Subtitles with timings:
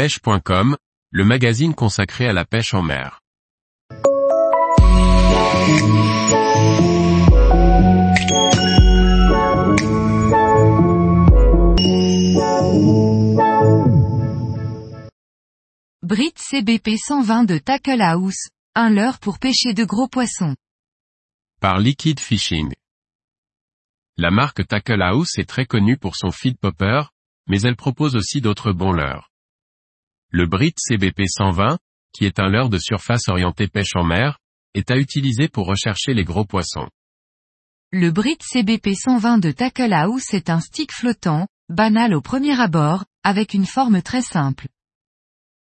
[0.00, 0.78] pêche.com,
[1.10, 3.20] le magazine consacré à la pêche en mer.
[16.02, 20.56] Brit CBP 120 de Tackle House, un leurre pour pêcher de gros poissons.
[21.60, 22.72] Par Liquid Fishing.
[24.16, 27.02] La marque Tackle House est très connue pour son feed popper,
[27.48, 29.29] mais elle propose aussi d'autres bons leurres.
[30.32, 31.76] Le Brit CBP 120,
[32.12, 34.38] qui est un leurre de surface orienté pêche en mer,
[34.74, 36.88] est à utiliser pour rechercher les gros poissons.
[37.90, 43.06] Le Brit CBP 120 de Tackle House est un stick flottant, banal au premier abord,
[43.24, 44.68] avec une forme très simple.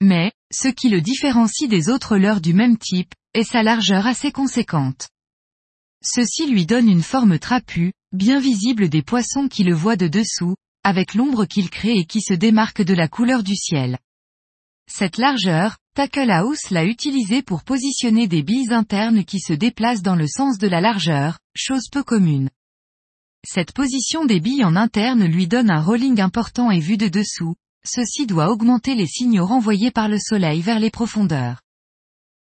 [0.00, 4.32] Mais, ce qui le différencie des autres leurres du même type, est sa largeur assez
[4.32, 5.08] conséquente.
[6.02, 10.56] Ceci lui donne une forme trapue, bien visible des poissons qui le voient de dessous,
[10.82, 14.00] avec l'ombre qu'il crée et qui se démarque de la couleur du ciel.
[14.90, 20.16] Cette largeur, Tackle House l'a utilisée pour positionner des billes internes qui se déplacent dans
[20.16, 22.50] le sens de la largeur, chose peu commune.
[23.46, 27.54] Cette position des billes en interne lui donne un rolling important et vu de dessous,
[27.84, 31.60] ceci doit augmenter les signaux renvoyés par le soleil vers les profondeurs.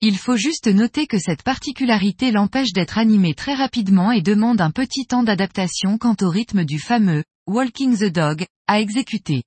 [0.00, 4.70] Il faut juste noter que cette particularité l'empêche d'être animé très rapidement et demande un
[4.70, 9.44] petit temps d'adaptation quant au rythme du fameux Walking the Dog à exécuter.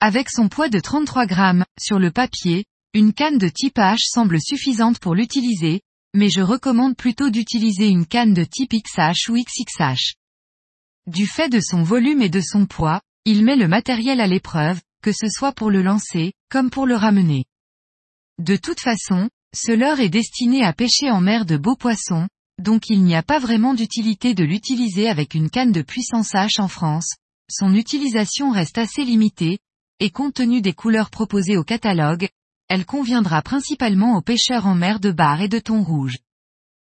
[0.00, 4.40] Avec son poids de 33 grammes, sur le papier, une canne de type H semble
[4.40, 5.80] suffisante pour l'utiliser,
[6.14, 10.14] mais je recommande plutôt d'utiliser une canne de type XH ou XXH.
[11.08, 14.80] Du fait de son volume et de son poids, il met le matériel à l'épreuve,
[15.02, 17.44] que ce soit pour le lancer, comme pour le ramener.
[18.38, 22.28] De toute façon, ce leurre est destiné à pêcher en mer de beaux poissons,
[22.62, 26.60] donc il n'y a pas vraiment d'utilité de l'utiliser avec une canne de puissance H
[26.60, 27.16] en France.
[27.50, 29.58] Son utilisation reste assez limitée,
[30.00, 32.28] et compte tenu des couleurs proposées au catalogue,
[32.68, 36.18] elle conviendra principalement aux pêcheurs en mer de bar et de thon rouge.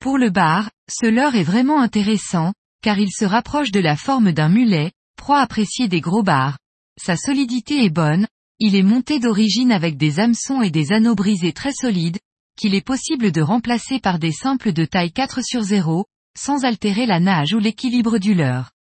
[0.00, 4.32] Pour le bar, ce leurre est vraiment intéressant, car il se rapproche de la forme
[4.32, 6.58] d'un mulet, proie appréciée des gros bars,
[7.02, 8.26] sa solidité est bonne,
[8.58, 12.18] il est monté d'origine avec des hameçons et des anneaux brisés très solides,
[12.58, 16.04] qu'il est possible de remplacer par des simples de taille 4 sur 0,
[16.36, 18.72] sans altérer la nage ou l'équilibre du leurre.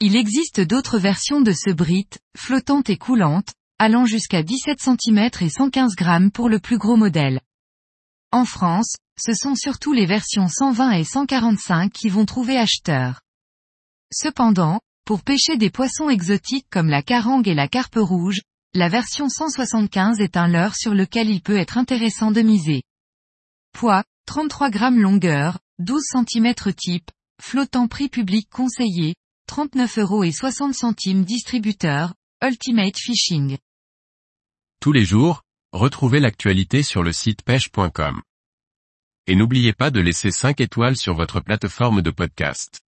[0.00, 5.48] Il existe d'autres versions de ce brit, flottantes et coulantes, allant jusqu'à 17 cm et
[5.48, 7.40] 115 grammes pour le plus gros modèle.
[8.32, 13.20] En France, ce sont surtout les versions 120 et 145 qui vont trouver acheteurs.
[14.12, 18.40] Cependant, pour pêcher des poissons exotiques comme la carangue et la carpe rouge,
[18.74, 22.82] la version 175 est un leurre sur lequel il peut être intéressant de miser.
[23.72, 27.10] Poids, 33 grammes longueur, 12 cm type,
[27.40, 29.14] flottant prix public conseillé,
[29.46, 33.58] 39 euros et 60 centimes distributeur, Ultimate Fishing.
[34.80, 38.22] Tous les jours, retrouvez l'actualité sur le site pêche.com.
[39.26, 42.83] Et n'oubliez pas de laisser 5 étoiles sur votre plateforme de podcast.